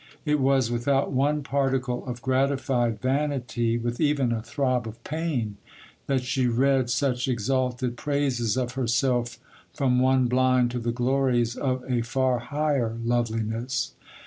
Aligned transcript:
It 0.25 0.39
was 0.39 0.71
without 0.71 1.11
one 1.11 1.43
particle 1.43 2.03
of 2.07 2.23
gratified 2.23 2.99
vanity, 3.03 3.77
with 3.77 4.01
even 4.01 4.31
a 4.31 4.41
throb 4.41 4.87
of 4.87 5.03
pain, 5.03 5.57
that 6.07 6.23
she 6.23 6.47
read 6.47 6.89
such 6.89 7.27
exalted 7.27 7.97
praises 7.97 8.57
of 8.57 8.71
herself 8.71 9.37
from 9.75 9.99
one 9.99 10.25
blind 10.25 10.71
to 10.71 10.79
the 10.79 10.91
glories 10.91 11.55
of 11.55 11.83
a 11.87 12.01
far 12.01 12.39
higher 12.39 12.97
loveliness. 13.03 13.93